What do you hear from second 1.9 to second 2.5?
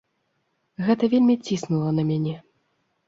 на мяне.